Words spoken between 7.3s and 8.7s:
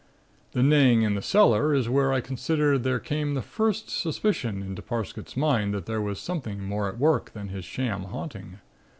than his sham haunting.